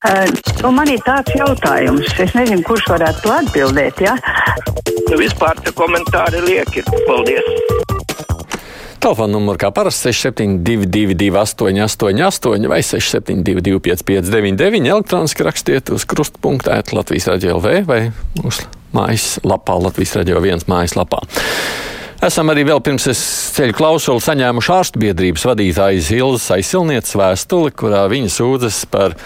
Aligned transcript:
Uh, 0.00 0.24
nu, 0.62 0.70
man 0.72 0.88
ir 0.88 1.02
tāds 1.04 1.34
jautājums, 1.36 2.14
es 2.24 2.30
nezinu, 2.32 2.62
kurš 2.64 2.86
varētu 2.88 3.20
to 3.20 3.32
atbildēt. 3.36 3.98
Ja? 4.00 4.14
Nu, 5.10 5.18
vispār 5.20 5.60
tie 5.60 5.74
komentāri 5.76 6.40
lieki. 6.40 6.86
Paldies! 7.04 7.44
Telefona 9.00 9.34
numurs 9.34 9.60
kā 9.60 9.68
parasti 9.76 10.08
6722, 10.08 11.28
888, 11.36 12.64
vai 12.72 12.80
672, 12.80 13.82
559, 13.90 14.88
elektroniski 14.88 15.44
rakstiet 15.44 15.92
uz 15.92 16.08
krustpunktā, 16.08 16.80
Latvijas 16.96 17.28
radio 17.34 17.58
LV 17.58 17.76
vai 17.84 18.00
mūsu 18.40 18.64
mājaslapā, 18.96 19.76
Latvijas 19.84 20.16
radio 20.22 20.40
viens 20.40 20.64
mājaslapā. 20.64 21.20
Esam 22.24 22.48
arī 22.52 22.64
vēl 22.72 22.80
pirms 22.84 23.08
es 23.12 23.20
ceļu 23.52 23.76
klausuli 23.76 24.24
saņēmuši 24.24 24.76
ārstu 24.80 25.00
biedrības 25.04 25.48
vadītājas 25.52 26.12
Ilzas 26.16 26.50
aizsilnieces 26.56 27.20
vēstuli, 27.20 27.76
kurā 27.76 28.06
viņa 28.08 28.36
sūdzas 28.40 28.84
par 28.88 29.20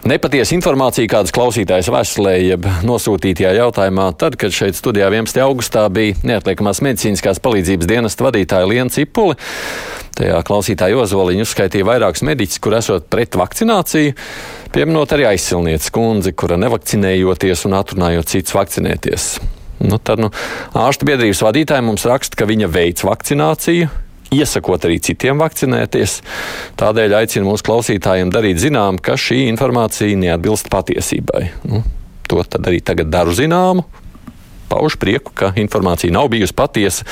Nepatiesa 0.00 0.54
informācija, 0.56 1.10
kādas 1.12 1.32
klausītājas 1.36 1.90
vēstulē, 1.92 2.32
jeb 2.40 2.64
nosūtītajā 2.88 3.50
jautājumā, 3.58 4.06
tad, 4.16 4.38
kad 4.40 4.54
šeit 4.56 4.78
studijā 4.78 5.10
11. 5.12 5.42
augustā 5.44 5.82
bija 5.92 6.16
neatliekamās 6.24 6.80
medicīniskās 6.86 7.42
palīdzības 7.44 7.90
dienesta 7.90 8.24
vadītāja 8.24 8.70
Liena 8.70 8.88
Cipuli. 8.94 9.36
Tajā 10.16 10.40
klausītāja 10.48 11.02
Ozoliņa 11.02 11.44
uzskaitīja 11.44 11.84
vairākus 11.84 12.24
mediķus, 12.24 12.62
kur 12.64 12.78
esot 12.80 13.10
pret 13.12 13.36
vakcināciju, 13.36 14.16
pieminot 14.72 15.12
arī 15.12 15.28
aizsilnieci 15.34 15.92
kundzi, 15.92 16.32
kura 16.32 16.56
nevakcinējoties 16.64 17.68
un 17.68 17.76
atrunājot 17.82 18.32
citus 18.32 18.56
vakcinēties. 18.56 19.30
Nu, 19.84 20.00
tad 20.00 20.24
nu, 20.24 20.32
ārstu 20.80 21.12
biedrības 21.12 21.44
vadītāja 21.44 21.84
mums 21.84 22.08
raksta, 22.08 22.40
ka 22.40 22.48
viņa 22.48 22.72
veids 22.72 23.04
vakcināciju, 23.04 23.92
iesakot 24.34 24.86
arī 24.86 24.98
citiem 25.02 25.40
vakcinēties. 25.42 26.20
Tādēļ 26.80 27.16
aicinu 27.20 27.50
mūsu 27.50 27.66
klausītājiem 27.66 28.32
darīt 28.32 28.62
zinām, 28.62 29.00
ka 29.02 29.18
šī 29.18 29.44
informācija 29.50 30.18
neatbilst 30.18 30.70
patiesībai. 30.72 31.48
Nu, 31.66 31.82
to 32.30 32.44
tad 32.46 32.68
arī 32.70 32.80
tagad 32.84 33.10
daru 33.12 33.34
zināmu. 33.36 33.86
Paužu 34.70 35.00
prieku, 35.02 35.34
ka 35.34 35.50
informācija 35.58 36.14
nav 36.14 36.30
bijusi 36.30 36.54
patiesa. 36.54 37.06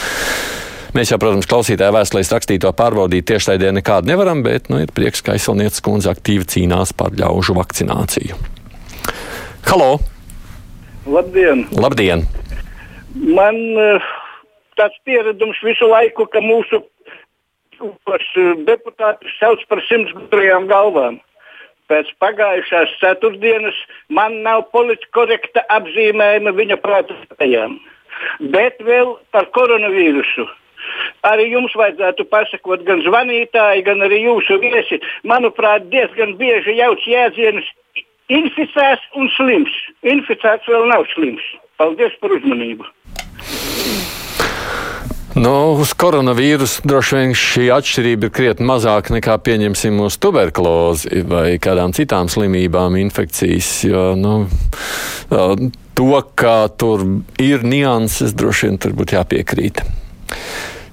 Mēs 0.96 1.10
jau, 1.12 1.18
protams, 1.20 1.46
klausītāju 1.50 1.92
vēstulēs 1.92 2.30
rakstīto 2.32 2.70
pārbaudīt 2.72 3.26
tiešraidē 3.28 3.74
nekādu 3.76 4.08
nevaram, 4.08 4.40
bet 4.46 4.70
nu, 4.72 4.78
ir 4.80 4.92
prieks, 4.94 5.20
ka 5.20 5.34
aizsilnieces 5.34 5.82
kundze 5.84 6.08
aktīvi 6.08 6.46
cīnās 6.48 6.94
par 6.96 7.12
ļaužu 7.18 7.58
vakcināciju. 7.58 8.38
Halo! 9.68 9.98
Labdien! 11.08 11.66
Labdien! 11.76 12.24
Man 13.18 13.58
uh, 13.76 14.08
tāds 14.80 14.96
pieredums 15.04 15.60
visu 15.66 15.90
laiku, 15.90 16.24
ka 16.30 16.40
mūsu 16.44 16.80
deputātus 18.68 19.34
sauc 19.40 19.64
par 19.68 19.82
simts 19.88 20.12
gudrajām 20.16 20.68
galvām. 20.70 21.20
Pēc 21.88 22.10
pagājušās 22.20 22.98
ceturtdienas 23.00 23.76
man 24.12 24.42
nav 24.44 24.66
politiski 24.74 25.12
korekta 25.16 25.64
apzīmējuma 25.72 26.52
viņa 26.52 26.76
prātām. 26.84 27.78
Bet 28.52 28.82
vēl 28.84 29.14
par 29.32 29.48
koronavīrusu. 29.56 30.44
Arī 31.26 31.48
jums 31.52 31.74
vajadzētu 31.78 32.26
pasakot, 32.30 32.84
gan 32.86 33.00
zvanītāji, 33.06 33.84
gan 33.88 34.04
arī 34.04 34.20
jūsu 34.26 34.60
viesi. 34.62 35.00
Manuprāt, 35.24 35.88
diezgan 35.92 36.36
bieži 36.40 36.76
jauc 36.78 37.02
jēdzienus 37.06 37.66
inficēts 38.28 39.08
un 39.16 39.32
slims. 39.36 39.74
Inficēts 40.06 40.68
vēl 40.68 40.86
nav 40.92 41.08
slims. 41.14 41.44
Paldies 41.80 42.14
par 42.20 42.36
uzmanību! 42.36 42.86
Nu, 45.38 45.78
uz 45.78 45.92
koronavīrusu 45.94 46.82
droši 46.88 47.14
vien 47.14 47.32
šī 47.38 47.66
atšķirība 47.70 48.26
ir 48.26 48.32
krietni 48.34 48.66
mazāka 48.66 49.12
nekā 49.14 49.36
pieņemsim 49.46 50.00
uz 50.02 50.16
tuberkulozi 50.18 51.22
vai 51.30 51.60
kādām 51.62 51.94
citām 51.94 52.30
slimībām, 52.32 52.96
infekcijas. 52.98 53.68
Jo, 53.86 54.02
nu, 54.18 54.34
to, 55.94 56.08
ka 56.34 56.56
tur 56.74 57.06
ir 57.38 57.62
nianses, 57.62 58.34
droši 58.34 58.66
vien 58.66 58.80
tur 58.82 58.96
būtu 58.98 59.14
jāpiekrīt. 59.14 59.84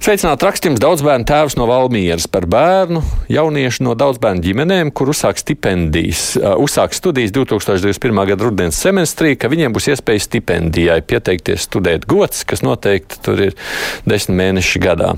Sveicināt 0.05 0.43
rakstījums 0.45 0.77
daudz 0.77 1.01
bērnu 1.01 1.25
tēvs 1.25 1.55
no 1.57 1.65
Valmieras 1.65 2.27
par 2.29 2.45
bērnu, 2.45 2.99
jauniešu 3.25 3.87
no 3.87 3.95
daudz 3.97 4.19
bērnu 4.21 4.43
ģimenēm, 4.43 4.91
kur 4.93 5.09
uzsāk 5.09 5.41
stipendijas, 5.41 6.35
uzsāk 6.61 6.93
studijas 6.93 7.33
2021. 7.33 8.13
gada 8.29 8.45
rudens 8.45 8.77
semestrī, 8.77 9.33
ka 9.33 9.49
viņiem 9.49 9.73
būs 9.73 9.89
iespēja 9.95 10.27
stipendijai 10.27 10.99
pieteikties 11.09 11.65
studēt 11.65 12.05
gods, 12.05 12.45
kas 12.45 12.61
noteikti 12.61 13.17
tur 13.25 13.41
ir 13.47 13.57
desmit 14.05 14.37
mēneši 14.43 14.85
gadā. 14.85 15.15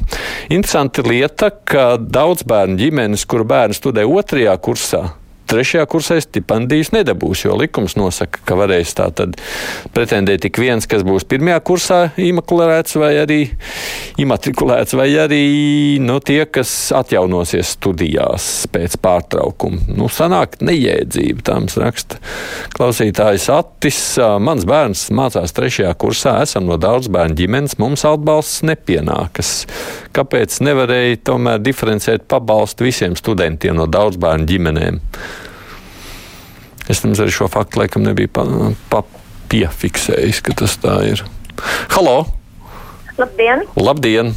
Interesanti 0.47 1.03
lieta, 1.03 1.51
ka 1.51 1.97
daudz 1.99 2.47
bērnu 2.47 2.79
ģimenes, 2.79 3.27
kuru 3.27 3.43
bērni 3.51 3.75
studē 3.75 4.07
otrajā 4.07 4.55
kursā, 4.55 5.09
trešajā 5.47 5.85
kursā 5.89 6.19
stipendijas 6.21 6.91
nedabūs, 6.95 7.45
jo 7.45 7.55
likums 7.59 7.97
nosaka, 7.99 8.41
ka 8.47 8.57
varēs 8.59 8.93
tātad 8.97 9.37
pretendēt 9.95 10.43
tik 10.45 10.59
viens, 10.61 10.87
kas 10.89 11.05
būs 11.07 11.27
pirmajā 11.29 11.59
kursā 11.67 11.99
imakulēts 12.21 12.97
vai 12.99 13.13
arī 13.21 13.39
imatrikulēts, 14.21 14.95
vai 14.97 15.09
arī 15.21 15.43
nu, 16.03 16.19
tie, 16.23 16.41
kas 16.49 16.71
atjaunosies 16.97 17.75
studijās 17.77 18.67
pēc 18.73 18.97
pārtraukuma. 19.03 19.87
Nu, 19.97 20.09
sanāk 20.11 20.59
neiedzība, 20.63 21.45
tāms 21.51 21.77
raksta 21.81 22.21
klausītājs 22.77 23.49
Attis. 23.53 24.01
Mans 24.43 24.65
bērns 24.67 25.07
mācās 25.15 25.55
trešajā 25.57 25.93
kursā, 25.99 26.37
esam 26.45 26.67
no 26.69 26.79
daudz 26.81 27.11
bērnu 27.13 27.37
ģimenes, 27.37 27.77
mums 27.81 28.05
atbalsts 28.07 28.63
nepienākas. 28.67 29.53
Kāpēc 30.17 30.55
nevarēja 30.65 31.19
tomēr 31.29 31.61
diferencēt 31.61 32.25
pabalstu 32.31 32.87
visiem 32.87 33.13
studentiem 33.19 33.77
no 33.77 33.85
daudz 33.85 34.17
bērnu 34.17 34.49
ģimenēm? 34.49 34.97
Es 36.89 37.03
tam 37.03 37.13
arī 37.13 37.33
šo 37.35 37.49
faktu 37.51 37.83
laikam 37.83 38.05
nebiju 38.07 38.31
pa, 38.33 38.45
pa 38.89 39.03
piefiksējis, 39.51 40.41
ka 40.41 40.55
tas 40.57 40.77
tā 40.81 40.97
ir. 41.11 41.21
Halo! 41.93 42.23
Labdien! 43.17 43.65
Labdien! 43.77 44.33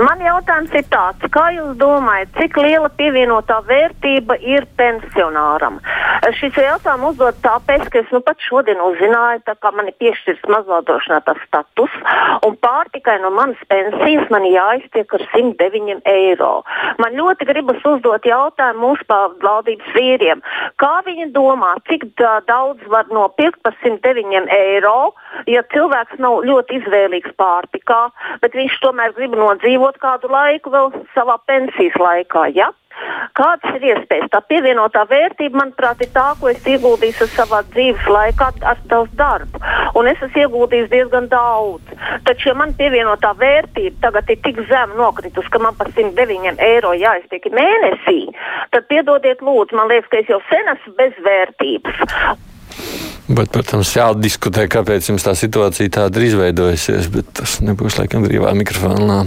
Man 0.00 0.22
jautājums 0.24 0.72
ir 0.78 0.86
tāds, 0.88 1.24
kā 1.34 1.50
jūs 1.52 1.74
domājat, 1.80 2.30
cik 2.38 2.56
liela 2.56 2.88
pievienotā 2.96 3.58
vērtība 3.68 4.38
ir 4.40 4.64
pensionāram? 4.78 5.76
Šis 6.38 6.56
jautājums 6.56 7.10
uzdod 7.10 7.36
tāpēc, 7.44 7.84
ka 7.92 8.00
es 8.00 8.12
nu 8.14 8.22
pat 8.24 8.40
šodien 8.46 8.80
uzzināju, 8.80 9.42
ka 9.60 9.72
man 9.76 9.90
ir 9.90 9.96
piešķirts 10.00 10.48
mazvaldrošinātās 10.52 11.42
status, 11.44 11.96
un 12.46 12.56
pārtikai 12.64 13.18
no 13.20 13.32
manas 13.34 13.60
pensijas 13.68 14.30
man 14.32 14.46
jāiztiek 14.48 15.12
ar 15.18 15.24
109 15.34 16.00
eiro. 16.08 16.52
Man 17.02 17.18
ļoti 17.20 17.48
gribas 17.50 17.84
uzdot 17.92 18.24
jautājumu 18.28 18.92
mūsu 18.94 19.04
valdības 19.44 19.92
vīriem, 19.96 20.40
kā 20.80 20.94
viņi 21.04 21.28
domā, 21.36 21.74
cik 21.90 22.08
daudz 22.48 22.88
var 22.92 23.08
nopirkt 23.12 23.60
par 23.66 23.76
109 23.84 24.48
eiro, 24.56 25.12
ja 25.50 25.64
cilvēks 25.74 26.20
nav 26.24 26.40
ļoti 26.48 26.80
izvēlīgs 26.80 27.36
pārtikā, 27.40 28.02
bet 28.40 28.56
viņš 28.56 28.80
tomēr 28.84 29.16
grib 29.16 29.36
nodzīvot 29.36 29.89
dzīvot 29.90 29.98
kādu 29.98 30.30
laiku 30.30 30.70
vēl 30.70 30.92
savā 31.14 31.38
pensijas 31.46 31.96
laikā. 31.98 32.54
Ja? 32.54 32.72
Kādas 33.34 33.76
ir 33.76 33.82
iespējas? 33.94 34.30
Tā 34.30 34.40
pievienotā 34.46 35.06
vērtība, 35.08 35.56
manuprāt, 35.56 36.02
ir 36.02 36.10
tā, 36.12 36.34
ko 36.40 36.50
es 36.50 36.60
ieguldīju 36.66 37.26
savā 37.34 37.62
dzīves 37.72 38.06
laikā 38.06 38.50
ar 38.62 38.78
savu 38.88 39.08
darbu. 39.16 39.58
Un 39.96 40.06
es 40.06 40.20
esmu 40.20 40.42
ieguldījis 40.42 40.90
diezgan 40.90 41.28
daudz. 41.30 41.82
Taču, 42.26 42.50
ja 42.50 42.54
man 42.54 42.74
pievienotā 42.74 43.32
vērtība 43.38 43.96
tagad 44.02 44.30
ir 44.30 44.40
tik 44.44 44.60
zema 44.68 44.94
nokritus, 44.94 45.48
ka 45.50 45.58
man 45.58 45.74
par 45.78 45.90
109 45.94 46.60
eiro 46.60 46.92
jāiztiek 46.92 47.46
mēnesī, 47.50 48.28
tad 48.70 48.86
piedodiet, 48.90 49.40
lūdzu, 49.40 49.78
man 49.78 49.88
liekas, 49.90 50.10
ka 50.10 50.20
es 50.20 50.30
jau 50.30 50.42
sen 50.50 50.74
esmu 50.76 50.98
bez 50.98 51.24
vērtības. 51.24 53.09
Bet, 53.28 53.50
protams, 53.54 53.92
jādiskutē, 53.94 54.66
kāpēc 54.70 55.12
jums 55.12 55.26
tā 55.26 55.36
situācija 55.38 55.92
tāda 56.00 56.20
ir 56.20 56.30
izveidojusies, 56.30 57.10
bet 57.14 57.28
tas 57.40 57.60
nebūs 57.62 58.00
laikam 58.00 58.24
brīvā 58.26 58.54
mikrofonā. 58.58 59.24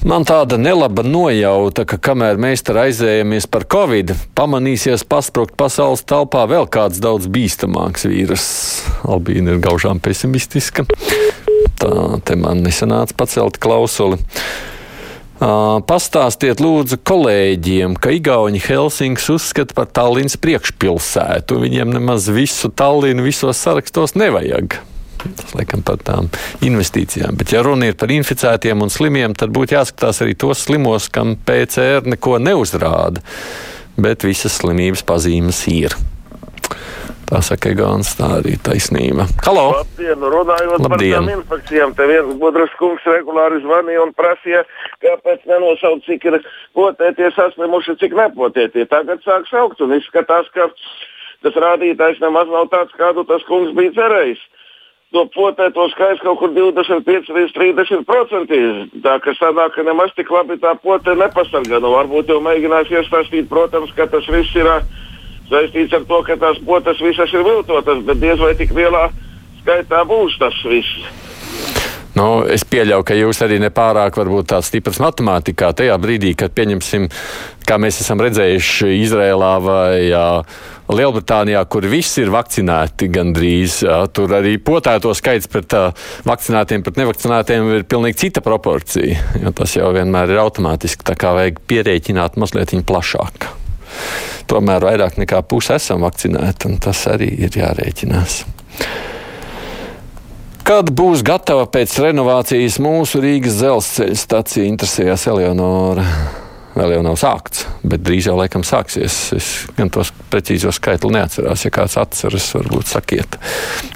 Man 0.00 0.24
tāda 0.24 0.56
nelaba 0.56 1.02
nojauta, 1.04 1.84
ka 1.84 1.98
kamēr 2.00 2.38
mēs 2.40 2.62
te 2.64 2.72
raizējamies 2.72 3.44
par 3.52 3.66
covid, 3.68 4.14
pamanīsies 4.38 5.04
pasprukt 5.04 5.58
pasaules 5.60 6.06
telpā 6.08 6.46
vēl 6.48 6.64
kāds 6.72 7.02
daudz 7.04 7.28
bīstamāks 7.28 8.08
vīrus. 8.08 8.46
Albīna 9.04 9.52
ir 9.52 9.60
gaužām 9.60 10.00
pesimistiska. 10.00 10.86
Tā 11.80 11.92
te 12.24 12.38
man 12.40 12.64
nesanāca 12.64 13.18
pacelt 13.20 13.60
klausuli. 13.60 14.16
Pastāstiet, 15.40 16.60
lūdzu, 16.60 16.98
kolēģiem, 17.08 17.94
ka 17.96 18.12
Igauni 18.12 18.60
Helsings 18.60 19.24
uzskata 19.32 19.72
par 19.78 19.86
Tallinas 19.88 20.36
priekšpilsētu. 20.36 21.62
Viņiem 21.62 21.94
nemaz 21.96 22.28
visu 22.28 22.68
Tallinu 22.68 23.24
visos 23.24 23.56
sarakstos 23.64 24.12
nevajag. 24.20 24.76
Tas 25.24 25.54
laikam 25.56 25.80
par 25.84 25.96
tām 26.04 26.28
investīcijām. 26.64 27.40
Bet, 27.40 27.54
ja 27.56 27.64
runa 27.64 27.88
ir 27.88 27.96
par 27.96 28.12
inficētiem 28.12 28.84
un 28.84 28.92
slimiem, 28.92 29.32
tad 29.32 29.52
būtu 29.56 29.78
jāskatās 29.78 30.20
arī 30.24 30.36
tos 30.36 30.66
slimos, 30.66 31.08
kam 31.12 31.38
PCR 31.48 32.04
neko 32.04 32.36
neuzrāda. 32.40 33.24
Bet 34.00 34.28
visas 34.28 34.60
slimības 34.60 35.04
pazīmes 35.08 35.64
ir. 35.72 35.96
Tā 37.30 37.38
saka 37.46 37.70
Egāns, 37.70 38.08
tā 38.18 38.26
arī 38.40 38.56
taisnība. 38.58 39.28
Halo! 39.46 39.68
Labdien, 39.76 40.18
runājot 40.18 40.82
Labdien. 40.82 40.90
par 40.90 41.02
tām 41.04 41.28
infekcijām, 41.36 41.92
te 41.94 42.06
viens 42.10 42.32
budras 42.40 42.72
kungs 42.80 43.04
regulāri 43.06 43.60
zvanīja 43.62 44.02
un 44.02 44.10
prasīja, 44.18 44.64
kāpēc 45.04 45.44
nenosaukt, 45.46 46.02
cik 46.08 46.24
ir 46.26 46.40
potētie 46.74 47.28
saslimuši, 47.36 47.94
cik 48.00 48.16
nepotētie. 48.18 48.82
Tagad 48.90 49.22
sāk 49.22 49.46
saukt 49.46 49.78
un 49.78 49.94
izskatās, 49.94 50.50
ka 50.56 50.66
tas 51.46 51.54
rādītājs 51.54 52.18
nemaz 52.18 52.50
nav 52.50 52.66
tāds, 52.74 52.96
kādu 52.98 53.22
tas 53.28 53.46
kungs 53.46 53.70
bija 53.78 53.94
cerējis. 54.00 54.42
To 55.14 55.22
potēto 55.30 55.86
skaits 55.90 56.22
kaut 56.22 56.38
kur 56.42 56.50
25 56.54 57.30
līdz 57.34 57.54
30 57.54 58.06
procenti. 58.10 58.58
Tā 59.06 59.16
ka 59.22 59.34
sanāk, 59.38 59.74
ka 59.74 59.86
nemaz 59.86 60.10
tik 60.18 60.30
labi 60.34 60.58
tā 60.58 60.74
potē 60.82 61.14
nepasargā. 61.18 61.78
Nu, 61.78 61.94
varbūt 61.94 62.30
jau 62.30 62.42
mēģinās 62.42 62.90
iestāstīt, 62.90 63.46
protams, 63.50 63.94
ka 63.94 64.06
tas 64.10 64.26
viss 64.30 64.54
ir 64.58 64.70
ā, 64.70 64.76
saistīts 65.50 65.96
ar 65.96 66.06
to, 66.08 66.22
ka 66.26 66.38
tās 66.40 66.60
potes 66.66 67.02
visas 67.02 67.32
ir 67.34 67.44
viltotas, 67.46 68.04
bet 68.06 68.22
diez 68.22 68.40
vai 68.40 68.54
tik 68.58 68.74
lielā 68.76 69.08
skaitā 69.60 70.04
būs 70.08 70.38
tas 70.40 70.56
viss. 70.66 71.10
Nu, 72.18 72.42
es 72.50 72.64
pieļauju, 72.66 73.04
ka 73.06 73.14
jūs 73.14 73.38
arī 73.44 73.60
nepārāk 73.62 74.16
tāds 74.50 74.66
stiprs 74.66 74.98
matemātikā 75.00 75.70
tajā 75.78 75.94
brīdī, 76.02 76.32
kad 76.34 76.50
pieņemsim, 76.56 77.06
kā 77.68 77.78
mēs 77.78 78.00
esam 78.02 78.20
redzējuši 78.20 78.90
Izrēlā 79.04 79.52
vai 79.62 80.08
jā, 80.08 80.24
Lielbritānijā, 80.90 81.62
kur 81.70 81.86
viss 81.86 82.18
ir 82.18 82.32
vakcinēti 82.34 83.08
gandrīz. 83.14 83.78
Jā, 83.86 84.00
tur 84.10 84.34
arī 84.40 84.56
potēto 84.58 85.14
skaits 85.14 85.46
pret 85.50 85.76
uh, 85.78 85.94
vakcinētiem, 86.26 86.82
pret 86.82 86.98
nevakcinētiem 86.98 87.70
ir 87.76 87.86
pilnīgi 87.90 88.24
cita 88.26 88.42
proporcija. 88.42 89.22
Jo 89.44 89.54
tas 89.54 89.78
jau 89.78 89.92
vienmēr 89.94 90.34
ir 90.34 90.42
automātiski, 90.42 91.06
tā 91.06 91.14
kā 91.14 91.30
vajag 91.38 91.62
pierēķināt 91.70 92.40
mazliet 92.42 92.74
plašāk. 92.90 93.52
Tomēr 94.50 94.82
vairāk 94.82 95.14
nekā 95.20 95.44
puse 95.46 95.76
esam 95.78 96.02
vakcinēti, 96.02 96.66
un 96.66 96.80
tas 96.82 97.04
arī 97.06 97.28
ir 97.46 97.54
jārēķinās. 97.54 98.40
Kad 100.66 100.90
būs 100.94 101.22
gatava 101.26 101.68
pēc 101.70 101.94
renovācijas 102.02 102.80
mūsu 102.82 103.22
Rīgas 103.22 103.60
dzelzceļa 103.60 104.18
stacija, 104.18 104.66
interesējās 104.66 105.28
Eleonora. 105.30 106.04
Vēl 106.74 106.96
jau 106.96 107.00
nav 107.02 107.16
sākts, 107.18 107.64
bet 107.82 108.02
drīz 108.06 108.28
jau 108.30 108.36
laikam 108.38 108.62
sāksies. 108.66 109.16
Es 109.38 109.48
gan 109.78 109.90
tos 109.90 110.12
precīzos 110.30 110.78
skaitli 110.78 111.14
neatceros. 111.14 111.64
Ja 111.66 111.72
kāds 111.74 111.98
atceras, 111.98 112.50
varbūt 112.54 112.90
sakiet. 112.90 113.38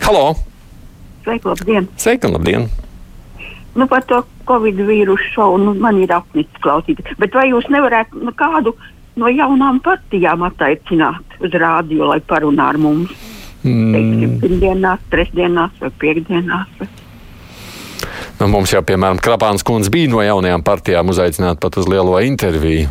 Halo! 0.06 0.34
Sveiki, 1.26 1.50
labdien! 1.50 1.86
Sveiki, 1.98 2.30
labdien! 2.30 2.66
Nu, 3.74 3.86
par 3.90 4.04
to 4.06 4.22
Covid 4.46 4.78
vīrusu 4.86 5.30
šovu 5.34 5.62
nu, 5.62 5.74
man 5.82 5.98
ir 6.02 6.12
apnicis 6.14 6.62
klausīt. 6.62 7.00
Bet 7.18 7.34
vai 7.34 7.48
jūs 7.50 7.66
nevarētu 7.74 8.22
nu, 8.22 8.34
kādu 8.38 8.74
no 9.20 9.30
jaunām 9.30 9.80
partijām 9.84 10.44
attaicināt 10.48 11.38
uz 11.40 11.54
rādio, 11.54 12.08
lai 12.10 12.20
parunā 12.24 12.72
ar 12.74 12.80
mums? 12.80 13.14
Teiksim, 13.64 14.36
pirmdienās, 14.42 15.00
trešdienās 15.12 15.78
vai 15.80 15.90
piekdienās. 16.02 16.72
Vai... 16.80 16.88
Nu, 18.40 18.48
mums 18.52 18.74
jau, 18.74 18.82
piemēram, 18.84 19.20
Krapāns 19.24 19.64
kundze 19.64 19.92
bija 19.94 20.10
no 20.12 20.20
jaunajām 20.24 20.64
partijām 20.66 21.12
uzaicināta 21.12 21.62
pat 21.62 21.78
uz 21.80 21.88
lielo 21.88 22.18
interviju. 22.20 22.90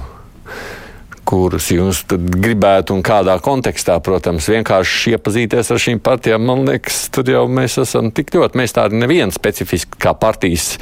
Kurus 1.23 1.69
jūs 1.71 2.01
gribētu 2.09 2.97
un 2.97 3.03
kādā 3.05 3.37
kontekstā, 3.41 3.95
protams, 4.03 4.49
vienkārši 4.51 5.13
iepazīties 5.13 5.71
ar 5.71 5.79
šīm 5.85 6.01
partijām. 6.03 6.43
Man 6.49 6.65
liekas, 6.67 7.05
tur 7.13 7.29
jau 7.31 7.45
mēs 7.47 7.77
esam 7.85 8.09
tik 8.15 8.33
ļoti. 8.35 8.59
Mēs 8.59 8.75
tādu 8.75 8.99
nevienu 8.99 9.35
specifiski 9.35 10.01
kā 10.03 10.15
partijas 10.19 10.73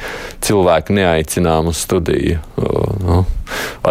cilvēku 0.42 0.96
neaicinām 0.98 1.70
uz 1.70 1.84
studiju. 1.84 2.40
O, 2.58 2.82
nu, 3.04 3.22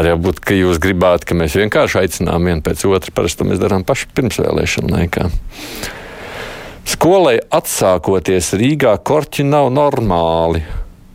var 0.01 0.09
jau 0.09 0.19
būt, 0.25 0.39
ka 0.41 0.55
jūs 0.57 0.79
gribētu, 0.81 1.27
ka 1.29 1.35
mēs 1.37 1.55
vienkārši 1.59 1.99
aicinām 2.01 2.47
vienu 2.49 2.63
pēc 2.65 2.83
otra. 2.89 3.13
Parasti 3.13 3.45
mēs 3.45 3.59
darām 3.61 3.83
paši 3.85 4.07
pirmsvēlēšanu 4.17 4.89
laikā. 4.95 5.27
Skolai 6.89 7.35
atsākoties 7.53 8.55
Rīgā, 8.57 8.95
korķi 9.05 9.45
nav 9.45 9.69
normāli. 9.75 10.63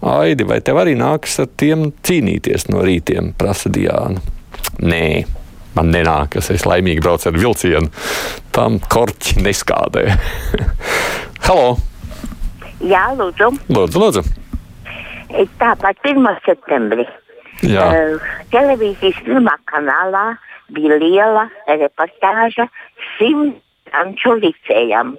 Aidi, 0.06 0.46
vai 0.46 0.60
tev 0.62 0.78
arī 0.78 0.94
nākas 0.98 1.40
ar 1.42 1.50
tiem 1.58 1.88
cīnīties 2.06 2.68
no 2.70 2.84
rītiem, 2.86 3.32
prasa 3.38 3.72
Diāna? 3.74 4.22
Nē, 4.78 5.02
man 5.74 5.90
nenākas. 5.90 6.52
Es 6.54 6.68
laimīgi 6.68 7.02
braucu 7.02 7.32
ar 7.32 7.40
vilcienu. 7.40 7.90
Tam 8.54 8.78
korķi 8.78 9.42
neskādē. 9.42 10.06
Halo! 11.48 11.74
Jā, 12.86 13.08
lūdzu. 13.18 13.50
Lūdzu, 13.66 14.02
lūdzu. 14.04 14.26
Tāpat 15.58 16.06
1. 16.06 16.34
septembrī. 16.46 17.08
Jā. 17.64 17.88
Uh, 17.88 18.35
televīzijas 18.52 19.22
pirmā 19.26 19.56
kanālā 19.70 20.26
bija 20.74 20.98
liela 21.02 21.46
reportāža 21.68 22.68
simts 23.16 23.62
franču 23.96 24.36
licējam. 24.42 25.16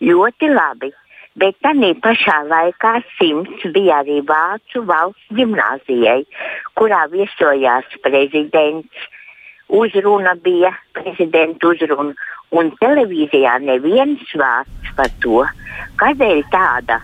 Ļoti 0.00 0.50
labi. 0.54 0.92
Bet 1.38 1.54
tā 1.62 1.72
pašā 2.02 2.40
laikā 2.50 3.00
simts 3.16 3.62
bija 3.72 4.00
arī 4.02 4.18
Vācu 4.26 4.82
valsts 4.84 5.30
gimnāzijai, 5.30 6.24
kurā 6.74 7.06
viesojās 7.12 7.86
prezidents. 8.02 8.90
Uzruna 9.68 10.34
bija 10.34 10.72
prezidenta 10.92 11.68
uzruna, 11.70 12.14
un 12.50 12.72
televīzijā 12.82 13.60
neviens 13.62 14.20
vārds 14.34 14.94
par 14.96 15.10
to. 15.22 15.46
Kādēļ 16.02 16.42
tāda, 16.50 16.98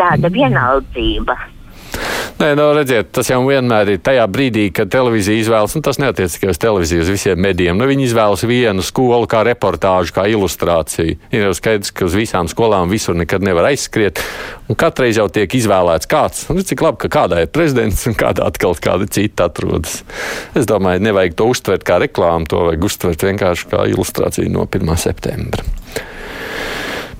tāda 0.00 0.32
vienaldzība? 0.32 1.36
Nē, 2.44 2.50
no, 2.58 2.66
redziet, 2.76 3.06
tas 3.16 3.30
jau 3.30 3.38
vienmēr 3.46 3.94
ir 3.94 4.00
tajā 4.04 4.24
brīdī, 4.28 4.66
kad 4.76 4.90
televīzija 4.92 5.40
izvēlas, 5.40 5.72
un 5.78 5.84
tas 5.86 5.96
neatiec 5.96 6.34
tikai 6.34 6.50
uz 6.52 6.58
televīziju, 6.60 7.00
uz 7.00 7.12
visiem 7.14 7.40
medijiem. 7.40 7.78
Nu, 7.80 7.86
viņi 7.88 8.04
izvēlas 8.04 8.44
vienu 8.44 8.84
skolu 8.84 9.24
kā 9.32 9.40
reportāžu, 9.48 10.12
kā 10.12 10.26
ilustrāciju. 10.28 11.16
Ir 11.32 11.46
jau 11.46 11.54
skaidrs, 11.56 11.94
ka 11.96 12.04
uz 12.04 12.18
visām 12.20 12.50
skolām 12.52 12.92
visur 12.92 13.16
nekad 13.16 13.40
nevar 13.48 13.70
aizskriet, 13.70 14.20
un 14.68 14.76
katreiz 14.76 15.16
jau 15.16 15.24
tiek 15.32 15.56
izvēlēts 15.56 16.10
kāds. 16.10 16.44
Un 16.52 16.60
cik 16.60 16.84
labi, 16.84 17.00
ka 17.06 17.14
kādā 17.16 17.40
ir 17.46 17.52
prezidents 17.54 18.04
un 18.10 18.18
kādā 18.20 18.44
atkal 18.52 18.76
kāda 18.76 19.08
cita 19.08 19.48
atrodas. 19.48 20.02
Es 20.52 20.68
domāju, 20.68 21.00
nevajag 21.08 21.40
to 21.40 21.48
uztvert 21.48 21.88
kā 21.88 21.96
reklāmu, 22.04 22.44
to 22.52 22.66
vajag 22.68 22.90
uztvert 22.90 23.24
vienkārši 23.24 23.72
kā 23.72 23.88
ilustrāciju 23.94 24.52
no 24.52 24.68
1. 24.68 24.98
septembra. 25.00 25.64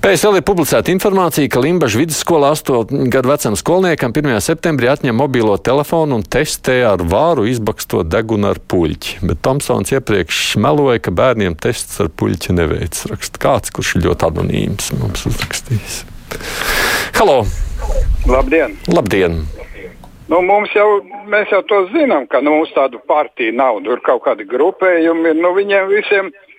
PSL 0.05 0.37
ir 0.37 0.43
publicēta 0.45 0.91
informācija, 0.93 1.49
ka 1.49 1.57
Limbaģa 1.63 1.97
vidusskolā 1.97 2.51
8 2.53 3.07
gadu 3.09 3.31
vecam 3.31 3.55
skolniekam 3.57 4.11
1. 4.13 4.35
septembrī 4.45 4.91
atņem 4.91 5.17
mobilo 5.17 5.55
telefonu 5.57 6.19
un 6.19 6.25
testē 6.35 6.75
ar 6.85 7.01
vāru 7.09 7.47
izbakstot 7.49 8.05
degunu 8.13 8.51
ar 8.51 8.61
puļķi. 8.69 9.23
Bet 9.25 9.41
Tomsons 9.41 9.95
iepriekš 9.97 10.59
meloja, 10.61 11.01
ka 11.01 11.09
bērniem 11.09 11.57
tests 11.57 11.97
ar 12.05 12.13
puļķi 12.21 12.53
neveic. 12.53 13.01
Raksta 13.15 13.41
kāds, 13.41 13.73
kurš 13.73 13.95
ir 13.95 14.05
ļoti 14.05 14.29
anonīms 14.29 14.93
mums 15.01 15.25
uzrakstījis. 15.31 15.97
Halo! 17.17 17.41
Labdien! 18.29 18.77
Labdien! 18.93 19.41
Nu, 20.29 20.45
mums 20.45 20.69
jau, 20.77 20.99
mēs 21.33 21.49
jau 21.49 21.65
to 21.65 21.87
zinām, 21.97 22.29
ka 22.29 22.45
nu, 22.45 22.59
mums 22.59 22.77
tādu 22.77 23.01
partiju 23.09 23.57
nav. 23.57 23.81
Tur 23.89 24.05
kaut 24.05 24.27
kādi 24.29 24.45
grupējumi 24.53 25.33
ir. 25.33 25.41
Nu, 25.41 25.57
viņiem 25.57 25.89
visiem 25.97 26.29
ir 26.29 26.54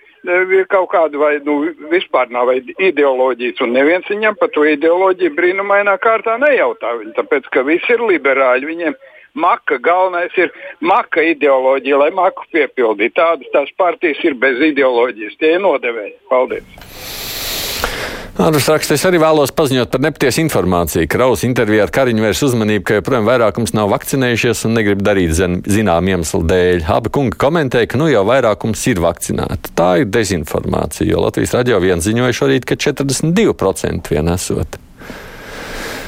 kaut 0.69 0.89
kāda 0.91 1.17
vai 1.17 1.33
nu, 1.45 1.73
vispār 1.91 2.29
nav 2.29 2.51
ideoloģijas, 2.53 3.61
un 3.61 3.73
neviens 3.73 4.07
viņam 4.09 4.35
par 4.39 4.49
to 4.55 4.65
ideoloģiju 4.65 5.35
brīnumainā 5.35 5.97
kārtā 5.99 6.37
nejautā. 6.41 6.97
Viņi, 7.01 7.13
tāpēc, 7.17 7.49
ka 7.51 7.63
visi 7.67 7.93
ir 7.93 8.01
liberāļi. 8.01 8.65
Viņiem 8.65 8.97
maka 9.37 9.77
galvenais 9.77 10.33
ir 10.37 10.51
maka 10.81 11.21
ideoloģija, 11.21 11.97
lai 11.97 12.11
maku 12.11 12.45
piepildītu. 12.51 13.15
Tādas 13.15 13.53
tās 13.53 13.73
partijas 13.77 14.23
ir 14.23 14.33
bez 14.33 14.59
ideoloģijas. 14.71 15.37
Tie 15.37 15.55
ir 15.55 15.61
nodevēji. 15.63 16.17
Paldies! 16.29 18.25
Andrus 18.37 18.67
raksta, 18.69 18.93
es 18.93 19.01
arī 19.07 19.17
vēlos 19.17 19.49
paziņot 19.57 19.89
par 19.89 20.01
nepatiesu 20.03 20.43
informāciju. 20.43 21.07
Kraus 21.09 21.41
intervijā 21.47 21.87
ar 21.87 21.91
Kariņu 21.95 22.21
vērs 22.21 22.43
uzmanību, 22.45 22.83
ka 22.85 22.99
joprojām 22.99 23.25
vairākums 23.25 23.73
nav 23.73 23.89
vakcinējušies 23.95 24.61
un 24.69 24.77
negrib 24.77 25.01
darīt 25.01 25.33
zinām 25.33 26.11
iemeslu 26.13 26.43
dēļ. 26.45 26.85
Abi 26.99 27.09
kungi 27.17 27.39
komentēja, 27.41 27.89
ka 27.89 27.97
nu 27.97 28.11
jau 28.11 28.21
vairākums 28.29 28.85
ir 28.93 29.01
vakcinēti. 29.01 29.73
Tā 29.73 29.91
ir 30.03 30.11
dezinformācija, 30.13 31.09
jo 31.09 31.25
Latvijas 31.25 31.57
radio 31.57 31.81
viens 31.81 32.05
ziņoja 32.05 32.37
šorīt, 32.37 32.69
ka 32.69 32.77
42% 32.77 34.13
vien 34.13 34.29
esot. 34.37 34.77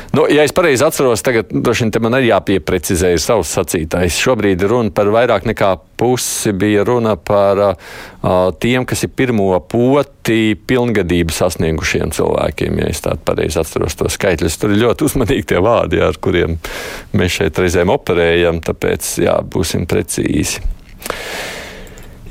Nu, 0.10 0.24
ja 0.26 0.42
es 0.42 0.54
pareizi 0.58 0.82
atceros, 0.82 1.22
tagad 1.22 1.52
droši 1.54 1.86
vien 1.86 2.02
man 2.02 2.16
arī 2.18 2.32
jāpieprecizē 2.32 3.12
savs 3.22 3.52
sacītais. 3.54 4.16
Šobrīd 4.18 4.64
runa 4.66 4.90
par 4.96 5.12
vairāk 5.14 5.46
nekā 5.46 5.76
pusi 6.02 6.50
bija 6.58 6.82
runa 6.88 7.14
par 7.14 7.62
uh, 7.62 7.76
tiem, 8.58 8.88
kas 8.90 9.06
ir 9.06 9.12
pirmo 9.14 9.52
poti 9.70 10.56
pilngadību 10.58 11.36
sasniegušiem 11.36 12.16
cilvēkiem. 12.18 12.82
Ja 12.82 12.90
es 12.90 13.04
tādu 13.06 13.22
pareizi 13.28 13.62
atceros 13.62 14.00
to 14.00 14.10
skaitļus, 14.10 14.58
tur 14.58 14.74
ir 14.74 14.82
ļoti 14.88 15.06
uzmanīgi 15.06 15.46
tie 15.54 15.62
vārdi, 15.62 16.02
ar 16.02 16.18
kuriem 16.18 16.58
mēs 17.14 17.38
šeit 17.38 17.62
reizēm 17.62 17.94
operējam, 17.94 18.64
tāpēc 18.66 19.14
jā, 19.28 19.38
būsim 19.46 19.86
precīzi. 19.90 20.66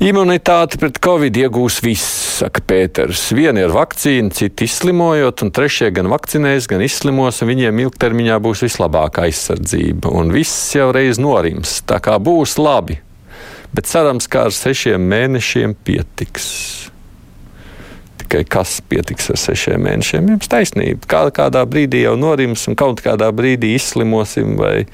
Imunitāti 0.03 0.79
pret 0.79 0.99
covid 1.03 1.35
iegūs 1.45 1.79
viss, 1.83 2.28
saka 2.39 2.63
Pēters. 2.65 3.25
Viena 3.35 3.63
ir 3.65 3.73
vakcīna, 3.73 4.31
citi 4.35 4.67
izslimojot, 4.69 5.43
un 5.45 5.51
trešie 5.55 5.91
gan 5.95 6.09
vakcinēs, 6.11 6.69
gan 6.71 6.83
izslimos, 6.85 7.41
un 7.43 7.51
viņiem 7.51 7.83
ilgtermiņā 7.85 8.39
būs 8.43 8.63
vislabākā 8.67 9.27
aizsardzība. 9.27 10.11
Un 10.15 10.33
viss 10.35 10.73
jau 10.75 10.89
reiz 10.95 11.21
norims, 11.21 11.79
tā 11.89 11.99
kā 12.03 12.17
būs 12.21 12.57
labi. 12.61 12.99
Bet 13.75 13.89
cerams, 13.89 14.25
ka 14.31 14.47
ar 14.47 14.55
sešiem 14.55 15.03
mēnešiem 15.11 15.75
pietiks. 15.85 16.88
Tikai 18.29 18.45
kas 18.45 18.77
pietiks 18.85 19.31
ar 19.33 19.39
sešiem 19.41 19.81
mēnešiem. 19.81 20.29
Jums 20.35 20.49
taisnība. 20.51 21.01
Kā, 21.09 21.25
kādā 21.33 21.65
brīdī 21.65 22.03
jau 22.03 22.15
norims 22.19 22.67
un 22.69 22.77
kaut 22.77 23.01
kādā 23.01 23.31
brīdī 23.33 23.73
izslimosim 23.73 24.53
vai, 24.59 24.85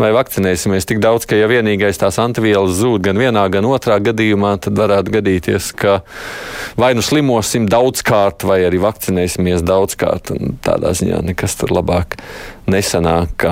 vai 0.00 0.10
vakcinēsimies 0.16 0.88
tik 0.88 1.02
daudz, 1.04 1.26
ka 1.28 1.36
ja 1.36 1.48
vienīgais 1.50 2.00
tās 2.00 2.16
antivielas 2.22 2.78
zūd 2.80 3.04
gan 3.04 3.20
vienā, 3.20 3.44
gan 3.52 3.68
otrā 3.68 3.98
gadījumā, 4.00 4.56
tad 4.64 4.80
varētu 4.80 5.12
gadīties, 5.18 5.72
ka 5.76 6.00
vai 6.80 6.94
nu 6.96 7.04
slimosim 7.04 7.68
daudzkārt, 7.68 8.46
vai 8.48 8.62
arī 8.64 8.80
vakcinēsimies 8.84 9.64
daudzkārt. 9.66 10.32
Tādā 10.64 10.94
ziņā 10.96 11.20
nekas 11.28 11.58
tur 11.60 11.76
labāk 11.76 12.16
nesanāk. 12.70 13.44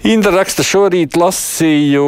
Inda 0.00 0.30
raksta, 0.32 0.64
šorīt 0.64 1.12
lasīju 1.20 2.04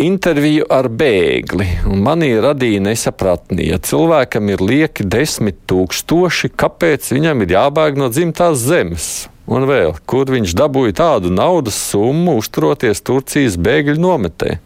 interviju 0.00 0.64
ar 0.72 0.86
bēgli, 0.88 1.66
un 1.90 2.00
manī 2.06 2.30
radīja 2.40 2.80
nesapratni, 2.80 3.66
ja 3.68 3.76
cilvēkam 3.76 4.48
ir 4.54 4.64
lieki 4.64 5.04
desmit 5.04 5.58
tūkstoši, 5.68 6.48
kāpēc 6.56 7.10
viņam 7.12 7.44
ir 7.44 7.52
jābēg 7.58 8.00
no 8.00 8.08
dzimtās 8.08 8.64
zemes? 8.64 9.10
Un 9.52 9.68
vēl, 9.68 9.92
kur 10.08 10.32
viņš 10.32 10.56
dabūja 10.56 10.96
tādu 11.02 11.34
naudas 11.34 11.76
summu, 11.90 12.38
uzturoties 12.40 13.04
Turcijas 13.04 13.60
bēgļu 13.60 14.00
nometē? 14.00 14.56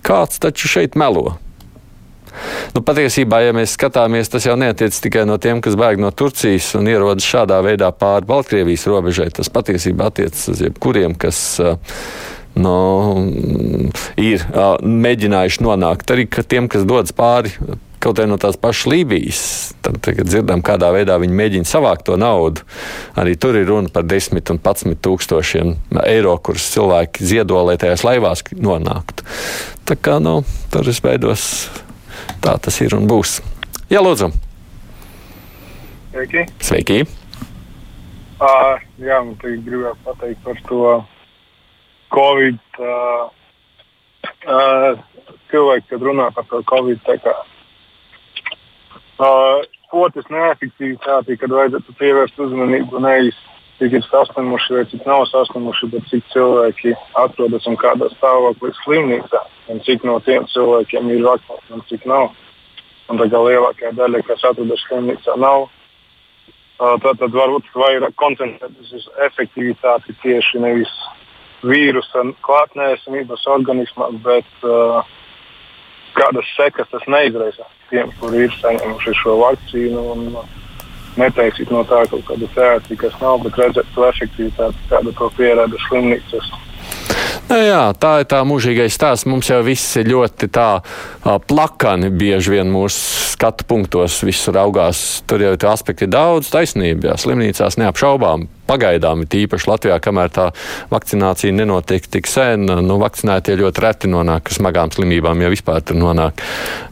Kāds 0.00 0.40
taču 0.40 0.72
šeit 0.72 0.96
melo? 0.96 1.36
Nu, 2.76 2.82
patiesībā, 2.86 3.42
ja 3.46 3.54
mēs 3.56 3.76
skatāmies, 3.76 4.30
tas 4.32 4.46
jau 4.48 4.56
neatiec 4.58 4.96
tikai 5.04 5.24
no 5.28 5.38
tiem, 5.42 5.62
kas 5.64 5.78
bēg 5.78 6.00
no 6.02 6.12
Turcijas 6.14 6.72
un 6.78 6.90
ierodas 6.90 7.26
šādā 7.28 7.60
veidā 7.64 7.92
pāri 7.94 8.28
Baltkrievijas 8.28 8.88
robežai. 8.90 9.30
Tas 9.34 9.52
patiesībā 9.52 10.10
attiecas 10.12 10.48
uz 10.52 10.62
jebkuriem, 10.66 11.16
kas. 11.18 11.60
No, 12.52 12.76
ir 14.20 14.42
uh, 14.50 14.74
mēģinājuši 14.84 15.62
nonākt 15.64 16.10
arī 16.12 16.26
tiem, 16.28 16.66
kas 16.68 16.84
dodas 16.84 17.14
pāri 17.16 17.54
kaut 18.02 18.18
arī 18.18 18.30
no 18.32 18.38
tās 18.40 18.58
pašas 18.60 18.88
Lībijas. 18.90 19.42
Tad, 19.84 20.00
kad 20.02 20.26
dzirdam, 20.26 20.62
kādā 20.64 20.90
veidā 20.94 21.18
viņi 21.22 21.38
mēģina 21.38 21.68
savākt 21.68 22.06
to 22.08 22.18
naudu, 22.20 22.64
arī 23.18 23.36
tur 23.40 23.58
ir 23.58 23.68
runa 23.70 23.92
par 23.92 24.06
10 24.08 24.42
un 24.54 24.58
11 24.58 24.98
tūkstošiem 25.04 25.74
eiro, 26.06 26.34
kurus 26.42 26.70
cilvēki 26.74 27.30
ziedo, 27.32 27.62
lai 27.66 27.78
tajās 27.80 28.04
laivās 28.06 28.44
nonāktu. 28.52 29.26
Tā 29.88 29.98
kā 29.98 30.18
nu, 30.22 30.40
tur 30.74 30.90
es 30.90 31.02
beidos 31.04 31.46
tā 32.44 32.56
tas 32.62 32.80
ir 32.84 32.96
un 32.96 33.08
būs. 33.10 33.40
Jā, 33.92 34.02
lūdzu. 34.04 34.30
Sveiki. 36.12 36.46
Sveiki. 36.60 36.98
Uh, 38.42 38.74
jā, 38.98 39.20
man 39.22 39.36
te 39.40 39.54
gribēja 39.62 39.94
pateikt 40.04 40.42
par 40.44 40.58
to 40.68 40.82
Covid. 42.12 42.60
Uh, 42.78 43.30
uh, 44.48 44.90
cilvēki, 45.52 45.88
kad 45.92 46.04
runā 46.08 46.28
par 46.34 46.48
to 46.50 46.62
Covid, 46.68 47.00
tā 47.06 47.18
kā 47.22 47.36
uh, 49.22 49.62
otrs 49.92 50.28
neefektivitāte, 50.32 51.36
kad 51.40 51.54
vajadzētu 51.54 51.96
pievērst 52.00 52.40
uzmanību 52.40 53.02
nevis 53.04 53.38
cik 53.82 53.96
ir 53.98 54.04
saslimuši 54.06 54.74
vai 54.76 54.84
cik 54.86 55.06
nav 55.06 55.24
saslimuši, 55.26 55.88
bet 55.90 56.04
cik 56.10 56.26
cilvēki 56.30 56.92
atrodas 57.18 57.66
un 57.66 57.74
kādā 57.80 58.06
stāvoklī 58.14 58.70
slimnīcā, 58.78 59.40
un 59.74 59.82
cik 59.82 60.04
no 60.06 60.20
tiem 60.22 60.46
cilvēkiem 60.52 61.10
ir 61.10 61.24
vakcinēti 61.26 61.74
un 61.74 61.82
cik 61.90 62.06
nav. 62.06 62.28
Un 63.10 63.18
tā 63.18 63.26
kā 63.32 63.40
lielākā 63.42 63.90
daļa, 63.98 64.22
kas 64.28 64.44
atrodas 64.46 64.84
slimnīcā, 64.86 65.34
nav. 65.42 65.66
Tad, 66.78 67.18
tad 67.18 67.34
varbūt 67.34 67.68
vairāk 67.78 68.14
koncentrēties 68.18 68.94
uz 68.98 69.10
efektivitāti 69.26 70.14
tieši 70.22 70.62
nevis 70.62 70.94
vīrusa 71.66 72.24
klātnēsamības 72.46 73.46
organismā, 73.50 74.08
bet 74.24 74.66
uh, 74.66 75.02
kādas 76.14 76.48
sekas 76.56 76.90
tas 76.90 77.06
neizraisa 77.10 77.68
tiem, 77.90 78.10
kuri 78.18 78.46
ir 78.46 78.58
saņēmuši 78.62 79.14
šo 79.22 79.38
vakcīnu. 79.42 80.08
Un, 80.16 80.26
uh, 80.38 80.61
netaisīt 81.20 81.70
no 81.72 81.84
tā 81.88 82.02
kaut 82.10 82.24
kādu 82.28 82.48
teātri, 82.54 82.98
kas 83.00 83.16
nav, 83.20 83.40
bet 83.44 83.58
redzēt 83.60 83.88
to 83.94 84.06
efektivitāti, 84.08 84.90
kāda 84.90 85.14
to 85.18 85.30
pierāda 85.38 85.80
slimnīcas. 85.88 86.52
Nu, 87.50 87.58
jā, 87.58 87.82
tā 88.00 88.12
ir 88.22 88.28
tā 88.30 88.38
mūžīgais 88.48 88.94
stāsts. 88.96 89.26
Mums 89.28 89.50
jau 89.50 89.58
viss 89.66 89.98
ir 90.00 90.08
ļoti 90.08 90.48
tā 90.54 90.68
plakani. 91.48 92.08
Bieži 92.08 92.54
vien 92.54 92.70
mūsu 92.72 93.32
skatu 93.34 93.66
punktos 93.68 94.20
viss 94.24 94.48
raugās. 94.54 95.20
Tur 95.28 95.44
jau 95.44 95.52
ir 95.58 95.68
aspekti 95.68 96.08
daudz, 96.08 96.48
taisnība. 96.54 97.10
Jā, 97.10 97.18
slimnīcās 97.20 97.76
neapšaubām 97.82 98.46
pagaidām, 98.68 99.24
it 99.26 99.34
īpaši 99.36 99.68
Latvijā, 99.70 99.98
kamēr 100.02 100.32
tā 100.32 100.46
vakcinācija 100.92 101.54
nenotiek 101.54 102.06
tik 102.12 102.30
sen, 102.30 102.66
nu, 102.66 102.98
vakcinētie 103.02 103.56
ļoti 103.60 103.84
reti 103.84 104.10
nonāk 104.12 104.52
smagām 104.54 104.92
slimībām, 104.94 105.42
ja 105.42 105.50
vispār 105.52 105.82
tur 105.86 105.98
nonāk. 106.00 106.42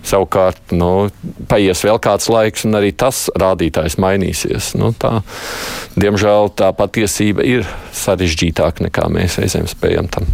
Savukārt, 0.07 0.75
nu, 0.77 1.09
paies 1.51 1.85
vēl 1.87 2.01
kāds 2.03 2.31
laiks, 2.33 2.67
un 2.69 2.79
arī 2.81 2.93
tas 2.97 3.29
rādītājs 3.39 3.99
mainīsies. 4.03 4.75
Nu, 4.81 4.93
tā, 4.97 5.21
diemžēl 6.01 6.53
tā 6.59 6.73
patiesība 6.77 7.47
ir 7.47 7.67
sarežģītāka 7.97 8.89
nekā 8.89 9.09
mēs 9.13 9.41
reizēm 9.41 9.69
spējam 9.71 10.11
tam 10.13 10.29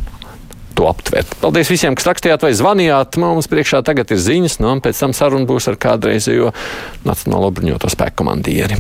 to 0.77 0.85
aptvert. 0.91 1.39
Paldies 1.41 1.71
visiem, 1.73 1.97
kas 1.97 2.07
rakstījāt 2.11 2.45
vai 2.45 2.53
zvanījāt. 2.57 3.17
Mums 3.21 3.49
priekšā 3.51 3.81
tagad 3.87 4.13
ir 4.13 4.21
ziņas, 4.21 4.59
nu, 4.61 4.75
un 4.77 4.85
pēc 4.85 5.01
tam 5.01 5.17
saruna 5.17 5.49
būs 5.49 5.71
ar 5.73 5.81
kādreizējo 5.81 6.53
Nacionālo 7.09 7.51
bruņoto 7.57 7.91
spēku 7.93 8.21
komandieri. 8.21 8.77